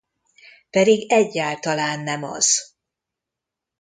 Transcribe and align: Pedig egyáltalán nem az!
Pedig 0.69 1.11
egyáltalán 1.11 1.99
nem 1.99 2.23
az! 2.23 2.75